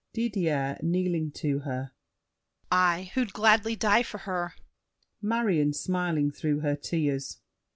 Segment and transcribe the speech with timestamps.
[0.13, 1.91] DIDIER (kneeling to her).
[2.71, 4.55] I, who'd gladly die for her!
[5.21, 7.39] MARION (smiling through her tears).